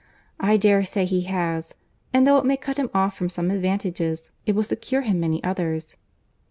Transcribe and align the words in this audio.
I 0.39 0.57
dare 0.57 0.83
say 0.83 1.05
he 1.05 1.25
has; 1.29 1.75
and 2.11 2.25
though 2.25 2.37
it 2.37 2.43
may 2.45 2.57
cut 2.57 2.77
him 2.77 2.89
off 2.91 3.15
from 3.15 3.29
some 3.29 3.51
advantages, 3.51 4.31
it 4.47 4.55
will 4.55 4.63
secure 4.63 5.01
him 5.03 5.19
many 5.19 5.43
others." 5.43 5.95